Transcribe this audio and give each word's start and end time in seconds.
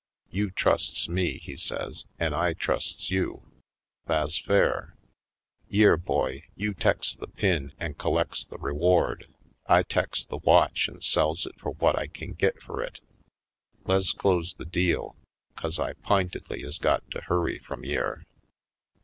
You 0.31 0.49
trusts 0.49 1.07
me," 1.07 1.37
he 1.37 1.55
says, 1.55 2.05
"an' 2.17 2.33
I 2.33 2.53
trusts 2.53 3.11
you— 3.11 3.43
tha's 4.07 4.35
fair. 4.39 4.95
Yere, 5.69 5.95
boy, 5.95 6.41
you 6.55 6.73
teks 6.73 7.13
the 7.15 7.27
pin 7.27 7.73
an' 7.77 7.93
collects 7.93 8.43
the 8.43 8.57
reward. 8.57 9.27
I 9.67 9.83
teks 9.83 10.25
the 10.27 10.37
watch 10.37 10.89
an' 10.89 11.01
sells 11.01 11.45
it 11.45 11.59
fur 11.59 11.73
whut 11.73 11.99
I 11.99 12.07
kin 12.07 12.33
git 12.33 12.63
fur 12.63 12.81
it. 12.81 12.99
Le's 13.85 14.11
close 14.11 14.55
the 14.55 14.65
deal 14.65 15.17
'cause 15.55 15.77
I 15.77 15.93
p'intedly 15.93 16.63
is 16.65 16.79
got 16.79 17.03
to 17.11 17.21
hurry 17.21 17.59
frum 17.59 17.83
yere." 17.85 18.25